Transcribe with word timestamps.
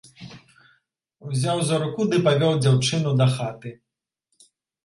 Узяў 1.31 1.57
за 1.67 1.75
руку 1.83 2.01
ды 2.13 2.17
павёў 2.31 2.53
дзяўчыну 2.65 3.15
дахаты! 3.21 3.69